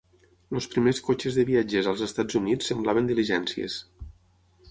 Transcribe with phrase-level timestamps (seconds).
[0.59, 3.77] Els primers cotxes de viatgers als Estats Units semblaven diligències.